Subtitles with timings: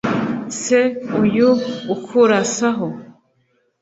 [0.61, 0.79] se
[1.21, 1.49] uyu
[1.93, 2.87] ukurasaho?